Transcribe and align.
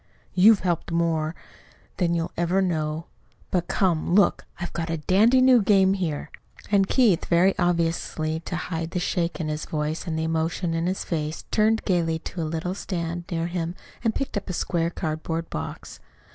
"You've 0.33 0.61
helped 0.61 0.91
more 0.91 1.35
than 1.97 2.15
you'll 2.15 2.31
ever 2.35 2.59
know. 2.59 3.05
But, 3.51 3.67
come 3.67 4.15
look! 4.15 4.45
I've 4.59 4.73
got 4.73 4.89
a 4.89 4.97
dandy 4.97 5.41
new 5.41 5.61
game 5.61 5.93
here." 5.93 6.31
And 6.71 6.87
Keith, 6.87 7.25
very 7.25 7.53
obviously 7.59 8.39
to 8.39 8.55
hide 8.55 8.89
the 8.89 8.99
shake 8.99 9.39
in 9.39 9.47
his 9.47 9.65
voice 9.65 10.07
and 10.07 10.17
the 10.17 10.23
emotion 10.23 10.73
in 10.73 10.87
his 10.87 11.03
face, 11.03 11.45
turned 11.51 11.85
gayly 11.85 12.17
to 12.17 12.41
a 12.41 12.49
little 12.49 12.73
stand 12.73 13.25
near 13.29 13.45
him 13.45 13.75
and 14.03 14.15
picked 14.15 14.35
up 14.37 14.49
a 14.49 14.53
square 14.53 14.89
cardboard 14.89 15.51
box. 15.51 15.99